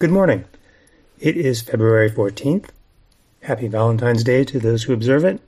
Good 0.00 0.12
morning. 0.12 0.44
It 1.18 1.36
is 1.36 1.60
February 1.60 2.08
14th. 2.08 2.66
Happy 3.42 3.66
Valentine's 3.66 4.22
Day 4.22 4.44
to 4.44 4.60
those 4.60 4.84
who 4.84 4.92
observe 4.92 5.24
it. 5.24 5.40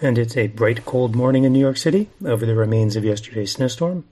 And 0.00 0.18
it's 0.18 0.36
a 0.36 0.48
bright, 0.48 0.84
cold 0.84 1.14
morning 1.14 1.44
in 1.44 1.52
New 1.52 1.60
York 1.60 1.76
City 1.76 2.08
over 2.24 2.44
the 2.44 2.56
remains 2.56 2.96
of 2.96 3.04
yesterday's 3.04 3.52
snowstorm. 3.52 4.04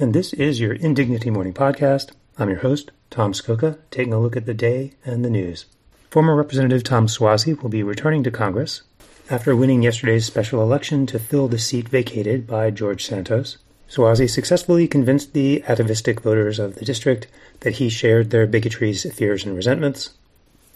And 0.00 0.12
this 0.12 0.32
is 0.32 0.58
your 0.58 0.72
Indignity 0.72 1.30
Morning 1.30 1.54
Podcast. 1.54 2.10
I'm 2.38 2.48
your 2.48 2.58
host, 2.58 2.90
Tom 3.08 3.32
Scocca, 3.32 3.78
taking 3.92 4.12
a 4.12 4.18
look 4.18 4.36
at 4.36 4.46
the 4.46 4.52
day 4.52 4.94
and 5.04 5.24
the 5.24 5.30
news. 5.30 5.66
Former 6.10 6.34
Representative 6.34 6.82
Tom 6.82 7.06
Suozzi 7.06 7.62
will 7.62 7.70
be 7.70 7.84
returning 7.84 8.24
to 8.24 8.32
Congress 8.32 8.82
after 9.30 9.54
winning 9.54 9.82
yesterday's 9.82 10.26
special 10.26 10.60
election 10.60 11.06
to 11.06 11.20
fill 11.20 11.46
the 11.46 11.56
seat 11.56 11.88
vacated 11.88 12.48
by 12.48 12.72
George 12.72 13.06
Santos. 13.06 13.58
Suozzi 13.90 14.30
successfully 14.30 14.86
convinced 14.86 15.32
the 15.32 15.64
atavistic 15.66 16.20
voters 16.20 16.58
of 16.58 16.76
the 16.76 16.84
district 16.84 17.26
that 17.60 17.74
he 17.74 17.88
shared 17.88 18.30
their 18.30 18.46
bigotries, 18.46 19.04
fears, 19.12 19.44
and 19.44 19.56
resentments, 19.56 20.10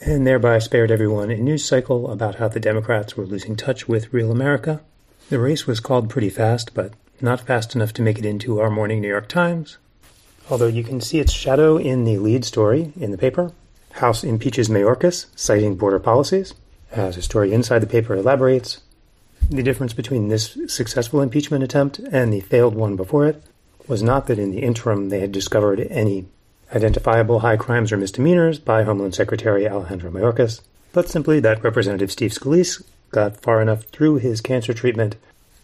and 0.01 0.27
thereby 0.27 0.59
spared 0.59 0.91
everyone 0.91 1.31
a 1.31 1.37
news 1.37 1.65
cycle 1.65 2.11
about 2.11 2.35
how 2.37 2.49
the 2.49 2.59
Democrats 2.59 3.17
were 3.17 3.25
losing 3.25 3.55
touch 3.55 3.87
with 3.87 4.13
real 4.13 4.33
America. 4.33 4.81
The 5.31 5.39
race 5.39 5.67
was 5.67 5.79
called 5.79 6.11
pretty 6.11 6.29
fast, 6.29 6.75
but 6.75 6.93
not 7.21 7.41
fast 7.41 7.77
enough 7.77 7.93
to 7.95 8.03
make 8.03 8.19
it 8.19 8.27
into 8.27 8.61
our 8.61 8.71
morning 8.71 9.01
New 9.01 9.09
York 9.09 9.29
Times. 9.29 9.79
Although 10.51 10.67
you 10.67 10.83
can 10.83 11.01
see 11.01 11.21
its 11.21 11.33
shadow 11.33 11.77
in 11.77 12.05
the 12.05 12.19
lead 12.19 12.45
story 12.45 12.93
in 12.97 13.13
the 13.13 13.19
paper 13.19 13.53
House 13.95 14.25
impeaches 14.25 14.69
Mayorkas, 14.69 15.27
citing 15.37 15.77
border 15.77 16.01
policies. 16.01 16.53
As 16.91 17.17
a 17.17 17.23
story 17.23 17.53
inside 17.53 17.79
the 17.79 17.87
paper 17.87 18.17
elaborates, 18.17 18.81
the 19.51 19.63
difference 19.63 19.93
between 19.93 20.29
this 20.29 20.57
successful 20.69 21.21
impeachment 21.21 21.63
attempt 21.63 21.99
and 21.99 22.33
the 22.33 22.41
failed 22.41 22.75
one 22.75 22.97
before 22.97 23.27
it 23.27 23.43
was 23.87 24.03
not 24.03 24.27
that 24.27 24.39
in 24.39 24.51
the 24.51 24.63
interim 24.63 25.09
they 25.09 25.21
had 25.21 25.33
discovered 25.33 25.81
any 25.91 26.25
identifiable 26.75 27.41
high 27.41 27.57
crimes 27.57 27.93
or 27.93 27.97
misdemeanors 27.97 28.59
by 28.59 28.83
Homeland 28.83 29.15
Secretary 29.15 29.69
Alejandro 29.69 30.11
Mayorkas, 30.11 30.61
but 30.93 31.09
simply 31.09 31.41
that 31.41 31.63
Representative 31.63 32.11
Steve 32.11 32.33
Scalise 32.33 32.83
got 33.11 33.41
far 33.41 33.61
enough 33.61 33.85
through 33.85 34.17
his 34.17 34.41
cancer 34.41 34.73
treatment 34.73 35.17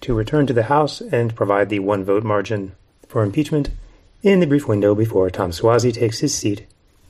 to 0.02 0.14
return 0.14 0.46
to 0.46 0.52
the 0.52 0.64
House 0.64 1.00
and 1.00 1.34
provide 1.34 1.68
the 1.68 1.78
one 1.78 2.04
vote 2.04 2.22
margin 2.22 2.72
for 3.08 3.22
impeachment 3.22 3.70
in 4.22 4.40
the 4.40 4.46
brief 4.46 4.68
window 4.68 4.94
before 4.94 5.30
Tom 5.30 5.50
Suozzi 5.50 5.92
takes 5.92 6.20
his 6.20 6.34
seat, 6.34 6.66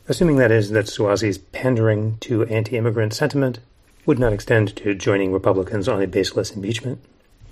assuming 0.09 0.37
that 0.37 0.51
is 0.51 0.71
that 0.71 0.87
Suozzi's 0.87 1.39
pandering 1.39 2.17
to 2.21 2.45
anti 2.45 2.77
immigrant 2.77 3.13
sentiment 3.13 3.59
would 4.07 4.19
not 4.19 4.33
extend 4.33 4.75
to 4.77 4.95
joining 4.95 5.33
Republicans 5.33 5.89
on 5.89 6.03
a 6.03 6.07
baseless 6.07 6.51
impeachment. 6.51 7.03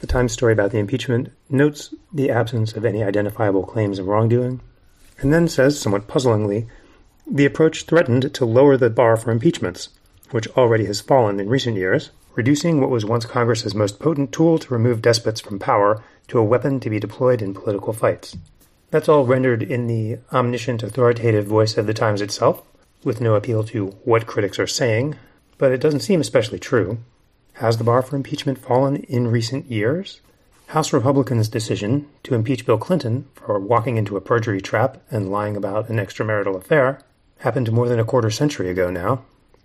The 0.01 0.07
Times 0.07 0.33
story 0.33 0.53
about 0.53 0.71
the 0.71 0.79
impeachment 0.79 1.33
notes 1.51 1.93
the 2.13 2.31
absence 2.31 2.73
of 2.73 2.85
any 2.85 3.03
identifiable 3.03 3.65
claims 3.65 3.99
of 3.99 4.07
wrongdoing, 4.07 4.61
and 5.21 5.33
then 5.33 5.49
says, 5.49 5.79
somewhat 5.79 6.07
puzzlingly, 6.07 6.67
the 7.31 7.45
approach 7.45 7.85
threatened 7.85 8.33
to 8.35 8.45
lower 8.45 8.77
the 8.77 8.91
bar 8.91 9.17
for 9.17 9.31
impeachments, 9.31 9.89
which 10.31 10.49
already 10.57 10.87
has 10.87 11.01
fallen 11.01 11.41
in 11.41 11.49
recent 11.49 11.77
years, 11.77 12.11
reducing 12.35 12.81
what 12.81 12.91
was 12.91 13.05
once 13.05 13.27
Congress's 13.27 13.75
most 13.75 13.99
potent 13.99 14.31
tool 14.31 14.59
to 14.59 14.73
remove 14.73 15.03
despots 15.03 15.41
from 15.41 15.59
power 15.59 16.03
to 16.29 16.39
a 16.39 16.45
weapon 16.45 16.79
to 16.81 16.91
be 16.91 17.01
deployed 17.01 17.43
in 17.43 17.53
political 17.53 17.93
fights. 17.93 18.37
That's 18.91 19.09
all 19.09 19.27
rendered 19.27 19.63
in 19.63 19.87
the 19.87 20.19
omniscient, 20.33 20.83
authoritative 20.83 21.47
voice 21.47 21.77
of 21.77 21.87
the 21.87 21.95
Times 21.95 22.23
itself, 22.23 22.63
with 23.05 23.21
no 23.21 23.35
appeal 23.35 23.65
to 23.65 23.89
what 24.05 24.27
critics 24.27 24.59
are 24.59 24.67
saying, 24.67 25.17
but 25.59 25.73
it 25.73 25.81
doesn't 25.81 26.01
seem 26.01 26.21
especially 26.21 26.59
true. 26.59 26.99
Has 27.55 27.77
the 27.77 27.85
bar 27.85 28.03
for 28.03 28.17
impeachment 28.17 28.59
fallen 28.59 28.97
in 28.97 29.27
recent 29.27 29.67
years? 29.67 30.21
House 30.69 30.93
Republicans' 30.93 31.49
decision 31.49 32.07
to 32.23 32.35
impeach 32.35 32.65
Bill 32.65 32.79
Clinton 32.79 33.27
for 33.35 33.59
walking 33.59 33.97
into 33.97 34.17
a 34.17 34.21
perjury 34.21 34.61
trap 34.61 35.03
and 35.11 35.31
lying 35.31 35.57
about 35.57 35.89
an 35.89 35.97
extramarital 35.97 36.57
affair 36.57 37.01
happened 37.39 37.73
more 37.73 37.89
than 37.89 37.99
a 37.99 38.05
quarter 38.05 38.31
century 38.31 38.69
ago 38.69 38.91
now, 38.91 39.23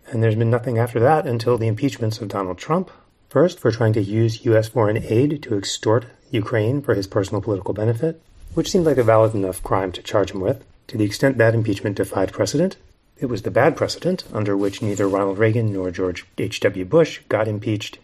and 0.07 0.23
there's 0.23 0.35
been 0.35 0.49
nothing 0.49 0.77
after 0.77 0.99
that 0.99 1.27
until 1.27 1.57
the 1.57 1.67
impeachments 1.67 2.19
of 2.19 2.27
Donald 2.27 2.57
Trump. 2.57 2.89
First, 3.29 3.59
for 3.59 3.71
trying 3.71 3.93
to 3.93 4.01
use 4.01 4.45
U.S. 4.45 4.69
foreign 4.69 4.97
aid 4.97 5.41
to 5.43 5.57
extort 5.57 6.05
Ukraine 6.31 6.81
for 6.81 6.93
his 6.93 7.07
personal 7.07 7.41
political 7.41 7.73
benefit, 7.73 8.21
which 8.53 8.69
seemed 8.69 8.85
like 8.85 8.97
a 8.97 9.03
valid 9.03 9.33
enough 9.33 9.63
crime 9.63 9.91
to 9.91 10.01
charge 10.01 10.31
him 10.31 10.39
with. 10.39 10.63
To 10.87 10.97
the 10.97 11.03
extent 11.03 11.37
that 11.37 11.55
impeachment 11.55 11.97
defied 11.97 12.31
precedent, 12.31 12.77
it 13.17 13.27
was 13.27 13.43
the 13.43 13.51
bad 13.51 13.77
precedent 13.77 14.23
under 14.33 14.57
which 14.57 14.81
neither 14.81 15.07
Ronald 15.07 15.37
Reagan 15.37 15.71
nor 15.71 15.91
George 15.91 16.25
H.W. 16.37 16.85
Bush 16.85 17.21
got 17.29 17.47
impeached 17.47 17.99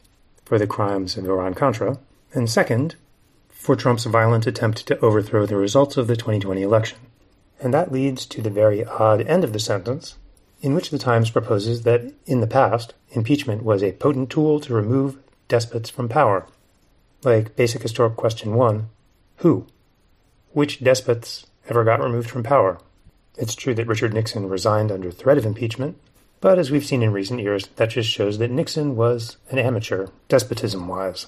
for 0.45 0.57
the 0.57 0.67
crimes 0.67 1.17
of 1.17 1.25
Iran 1.25 1.53
Contra 1.53 1.99
and 2.33 2.49
second, 2.49 2.95
for 3.49 3.75
Trump's 3.75 4.05
violent 4.05 4.47
attempt 4.47 4.85
to 4.87 4.99
overthrow 4.99 5.45
the 5.45 5.57
results 5.57 5.97
of 5.97 6.07
the 6.07 6.15
2020 6.15 6.61
election. 6.61 6.99
And 7.59 7.73
that 7.73 7.91
leads 7.91 8.25
to 8.27 8.41
the 8.41 8.49
very 8.49 8.85
odd 8.85 9.21
end 9.21 9.43
of 9.43 9.51
the 9.51 9.59
sentence, 9.59 10.15
in 10.61 10.73
which 10.73 10.91
the 10.91 10.99
Times 10.99 11.29
proposes 11.29 11.83
that 11.83 12.13
in 12.25 12.39
the 12.39 12.47
past, 12.47 12.93
impeachment 13.11 13.63
was 13.63 13.83
a 13.83 13.93
potent 13.93 14.29
tool 14.29 14.59
to 14.61 14.73
remove 14.73 15.17
despots 15.47 15.89
from 15.89 16.07
power. 16.07 16.45
Like 17.23 17.55
basic 17.55 17.81
historic 17.81 18.15
question 18.15 18.53
one 18.53 18.89
who? 19.37 19.67
Which 20.51 20.83
despots 20.83 21.45
ever 21.69 21.83
got 21.83 22.01
removed 22.01 22.29
from 22.29 22.43
power? 22.43 22.79
It's 23.39 23.55
true 23.55 23.73
that 23.75 23.87
Richard 23.87 24.13
Nixon 24.13 24.49
resigned 24.49 24.91
under 24.91 25.11
threat 25.11 25.37
of 25.37 25.45
impeachment, 25.45 25.97
but 26.41 26.59
as 26.59 26.71
we've 26.71 26.85
seen 26.85 27.01
in 27.01 27.13
recent 27.13 27.39
years, 27.39 27.67
that 27.77 27.91
just 27.91 28.09
shows 28.09 28.37
that 28.37 28.51
Nixon 28.51 28.97
was 28.97 29.37
an 29.49 29.57
amateur, 29.57 30.07
despotism 30.27 30.89
wise. 30.89 31.27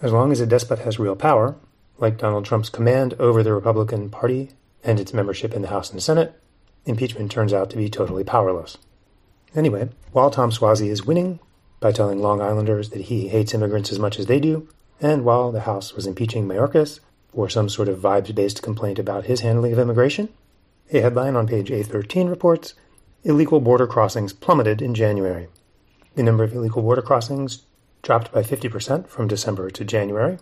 As 0.00 0.12
long 0.12 0.30
as 0.30 0.40
a 0.40 0.46
despot 0.46 0.78
has 0.78 1.00
real 1.00 1.16
power, 1.16 1.56
like 1.98 2.16
Donald 2.16 2.44
Trump's 2.44 2.68
command 2.68 3.14
over 3.18 3.42
the 3.42 3.52
Republican 3.52 4.08
Party 4.08 4.50
and 4.84 5.00
its 5.00 5.12
membership 5.12 5.52
in 5.52 5.62
the 5.62 5.68
House 5.68 5.90
and 5.90 6.00
Senate, 6.00 6.40
impeachment 6.86 7.32
turns 7.32 7.52
out 7.52 7.70
to 7.70 7.76
be 7.76 7.90
totally 7.90 8.22
powerless. 8.22 8.78
Anyway, 9.52 9.88
while 10.12 10.30
Tom 10.30 10.52
Suozzi 10.52 10.90
is 10.90 11.04
winning 11.04 11.40
by 11.80 11.90
telling 11.90 12.22
Long 12.22 12.40
Islanders 12.40 12.90
that 12.90 13.02
he 13.02 13.26
hates 13.26 13.52
immigrants 13.52 13.90
as 13.90 13.98
much 13.98 14.20
as 14.20 14.26
they 14.26 14.38
do, 14.38 14.68
and 15.00 15.24
while 15.24 15.50
the 15.50 15.62
House 15.62 15.92
was 15.92 16.06
impeaching 16.06 16.46
Mayorkas 16.46 17.00
for 17.34 17.48
some 17.48 17.68
sort 17.68 17.88
of 17.88 17.98
vibes 17.98 18.32
based 18.32 18.62
complaint 18.62 19.00
about 19.00 19.24
his 19.24 19.40
handling 19.40 19.72
of 19.72 19.80
immigration, 19.80 20.28
a 20.90 21.00
headline 21.00 21.36
on 21.36 21.46
page 21.46 21.68
A13 21.68 22.30
reports 22.30 22.74
illegal 23.24 23.60
border 23.60 23.86
crossings 23.86 24.32
plummeted 24.32 24.80
in 24.80 24.94
January. 24.94 25.48
The 26.14 26.22
number 26.22 26.44
of 26.44 26.54
illegal 26.54 26.82
border 26.82 27.02
crossings 27.02 27.66
dropped 28.02 28.32
by 28.32 28.42
50% 28.42 29.06
from 29.06 29.28
December 29.28 29.70
to 29.70 29.84
January, 29.84 30.38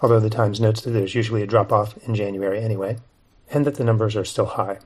although 0.00 0.20
the 0.20 0.30
Times 0.30 0.60
notes 0.60 0.82
that 0.82 0.90
there's 0.90 1.14
usually 1.14 1.42
a 1.42 1.46
drop 1.46 1.72
off 1.72 1.96
in 2.06 2.14
January 2.14 2.60
anyway, 2.60 2.98
and 3.50 3.64
that 3.64 3.74
the 3.74 3.84
numbers 3.84 4.14
are 4.14 4.24
still 4.24 4.46
high. 4.46 4.78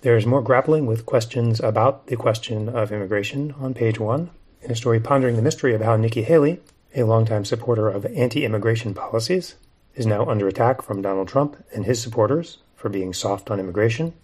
There 0.00 0.16
is 0.16 0.26
more 0.26 0.42
grappling 0.42 0.86
with 0.86 1.06
questions 1.06 1.60
about 1.60 2.06
the 2.06 2.16
question 2.16 2.68
of 2.68 2.92
immigration 2.92 3.54
on 3.58 3.74
page 3.74 3.98
one, 3.98 4.30
in 4.62 4.70
a 4.70 4.76
story 4.76 5.00
pondering 5.00 5.36
the 5.36 5.42
mystery 5.42 5.74
of 5.74 5.82
how 5.82 5.96
Nikki 5.96 6.22
Haley, 6.22 6.60
a 6.94 7.02
longtime 7.02 7.44
supporter 7.44 7.88
of 7.88 8.06
anti 8.06 8.44
immigration 8.44 8.94
policies, 8.94 9.56
is 9.94 10.06
now 10.06 10.24
under 10.24 10.48
attack 10.48 10.82
from 10.82 11.02
Donald 11.02 11.28
Trump 11.28 11.56
and 11.74 11.84
his 11.84 12.00
supporters 12.00 12.58
for 12.74 12.88
being 12.88 13.12
soft 13.12 13.50
on 13.50 13.60
immigration. 13.60 14.14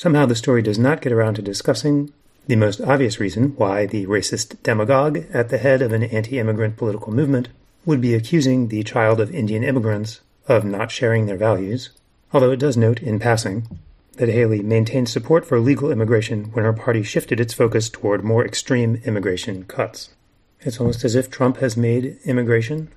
Somehow 0.00 0.24
the 0.24 0.34
story 0.34 0.62
does 0.62 0.78
not 0.78 1.02
get 1.02 1.12
around 1.12 1.34
to 1.34 1.42
discussing 1.42 2.10
the 2.46 2.56
most 2.56 2.80
obvious 2.80 3.20
reason 3.20 3.50
why 3.58 3.84
the 3.84 4.06
racist 4.06 4.56
demagogue 4.62 5.26
at 5.30 5.50
the 5.50 5.58
head 5.58 5.82
of 5.82 5.92
an 5.92 6.04
anti 6.04 6.38
immigrant 6.38 6.78
political 6.78 7.12
movement 7.12 7.50
would 7.84 8.00
be 8.00 8.14
accusing 8.14 8.68
the 8.68 8.82
child 8.82 9.20
of 9.20 9.30
Indian 9.34 9.62
immigrants 9.62 10.22
of 10.48 10.64
not 10.64 10.90
sharing 10.90 11.26
their 11.26 11.36
values, 11.36 11.90
although 12.32 12.50
it 12.50 12.58
does 12.58 12.78
note 12.78 13.02
in 13.02 13.18
passing 13.18 13.68
that 14.14 14.30
Haley 14.30 14.62
maintained 14.62 15.10
support 15.10 15.44
for 15.44 15.60
legal 15.60 15.92
immigration 15.92 16.44
when 16.54 16.64
her 16.64 16.72
party 16.72 17.02
shifted 17.02 17.38
its 17.38 17.52
focus 17.52 17.90
toward 17.90 18.24
more 18.24 18.42
extreme 18.42 19.02
immigration 19.04 19.64
cuts. 19.64 20.14
It's 20.62 20.80
almost 20.80 21.04
as 21.04 21.14
if 21.14 21.30
Trump 21.30 21.58
has 21.58 21.76
made 21.76 22.16
immigration 22.24 22.88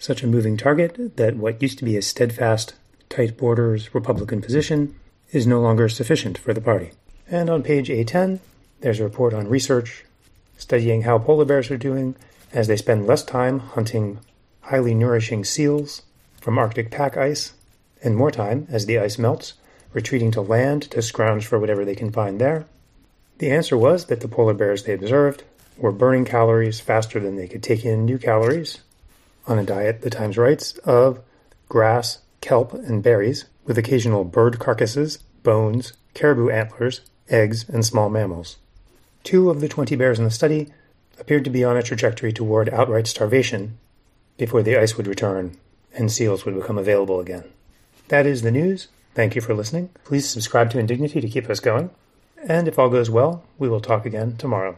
such 0.00 0.24
a 0.24 0.26
moving 0.26 0.56
target 0.56 1.18
that 1.18 1.36
what 1.36 1.62
used 1.62 1.78
to 1.78 1.84
be 1.84 1.96
a 1.96 2.02
steadfast, 2.02 2.74
tight 3.08 3.36
borders 3.36 3.94
Republican 3.94 4.42
position 4.42 4.96
is 5.30 5.46
no 5.46 5.60
longer 5.60 5.88
sufficient 5.88 6.38
for 6.38 6.54
the 6.54 6.60
party. 6.60 6.92
And 7.30 7.50
on 7.50 7.62
page 7.62 7.88
A10, 7.88 8.40
there's 8.80 9.00
a 9.00 9.04
report 9.04 9.34
on 9.34 9.48
research 9.48 10.04
studying 10.56 11.02
how 11.02 11.18
polar 11.18 11.44
bears 11.44 11.70
are 11.70 11.76
doing 11.76 12.16
as 12.52 12.66
they 12.66 12.76
spend 12.76 13.06
less 13.06 13.22
time 13.22 13.58
hunting 13.60 14.18
highly 14.62 14.94
nourishing 14.94 15.44
seals 15.44 16.02
from 16.40 16.58
Arctic 16.58 16.90
pack 16.90 17.16
ice 17.16 17.52
and 18.02 18.16
more 18.16 18.30
time, 18.30 18.66
as 18.70 18.86
the 18.86 18.98
ice 18.98 19.18
melts, 19.18 19.54
retreating 19.92 20.30
to 20.30 20.40
land 20.40 20.82
to 20.82 21.02
scrounge 21.02 21.46
for 21.46 21.58
whatever 21.58 21.84
they 21.84 21.94
can 21.94 22.12
find 22.12 22.40
there. 22.40 22.66
The 23.38 23.50
answer 23.50 23.76
was 23.76 24.06
that 24.06 24.20
the 24.20 24.28
polar 24.28 24.54
bears 24.54 24.84
they 24.84 24.94
observed 24.94 25.44
were 25.76 25.92
burning 25.92 26.24
calories 26.24 26.80
faster 26.80 27.20
than 27.20 27.36
they 27.36 27.48
could 27.48 27.62
take 27.62 27.84
in 27.84 28.04
new 28.04 28.18
calories 28.18 28.80
on 29.46 29.58
a 29.58 29.64
diet, 29.64 30.02
the 30.02 30.10
Times 30.10 30.36
writes, 30.36 30.76
of 30.78 31.20
grass, 31.68 32.18
kelp, 32.40 32.72
and 32.74 33.02
berries, 33.02 33.46
with 33.68 33.78
occasional 33.78 34.24
bird 34.24 34.58
carcasses, 34.58 35.18
bones, 35.44 35.92
caribou 36.14 36.48
antlers, 36.48 37.02
eggs, 37.28 37.68
and 37.68 37.84
small 37.84 38.08
mammals. 38.08 38.56
Two 39.22 39.50
of 39.50 39.60
the 39.60 39.68
20 39.68 39.94
bears 39.94 40.18
in 40.18 40.24
the 40.24 40.30
study 40.30 40.72
appeared 41.20 41.44
to 41.44 41.50
be 41.50 41.62
on 41.62 41.76
a 41.76 41.82
trajectory 41.82 42.32
toward 42.32 42.70
outright 42.70 43.06
starvation 43.06 43.78
before 44.38 44.62
the 44.62 44.76
ice 44.76 44.96
would 44.96 45.06
return 45.06 45.56
and 45.94 46.10
seals 46.10 46.44
would 46.44 46.54
become 46.54 46.78
available 46.78 47.20
again. 47.20 47.44
That 48.08 48.24
is 48.24 48.42
the 48.42 48.50
news. 48.50 48.88
Thank 49.14 49.34
you 49.34 49.42
for 49.42 49.54
listening. 49.54 49.90
Please 50.04 50.28
subscribe 50.28 50.70
to 50.70 50.78
Indignity 50.78 51.20
to 51.20 51.28
keep 51.28 51.48
us 51.50 51.60
going. 51.60 51.90
and 52.48 52.68
if 52.68 52.78
all 52.78 52.88
goes 52.88 53.10
well, 53.10 53.42
we 53.58 53.68
will 53.68 53.80
talk 53.80 54.06
again 54.06 54.36
tomorrow. 54.36 54.76